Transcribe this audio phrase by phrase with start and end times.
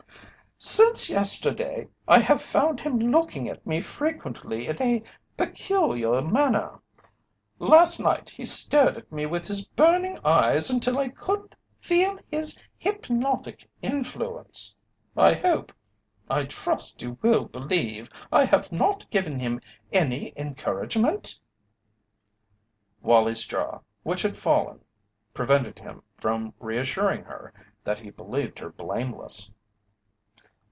[0.63, 5.01] "Since yesterday I have found him looking at me frequently in a
[5.35, 6.79] peculiar manner.
[7.57, 12.61] Last night he stared at me with his burning eyes until I could feel his
[12.77, 14.75] hypnotic influence.
[15.17, 15.73] I hope
[16.29, 19.61] I trust you will believe I have not given him
[19.91, 21.39] any encouragement?"
[23.01, 24.81] Wallie's jaw, which had fallen,
[25.33, 27.51] prevented him from reassuring her
[27.83, 29.49] that he believed her blameless.